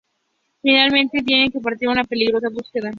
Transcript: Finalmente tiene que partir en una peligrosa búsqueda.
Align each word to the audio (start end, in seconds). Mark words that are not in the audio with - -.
Finalmente 0.63 1.21
tiene 1.23 1.51
que 1.51 1.59
partir 1.59 1.85
en 1.87 1.91
una 1.91 2.03
peligrosa 2.03 2.49
búsqueda. 2.49 2.89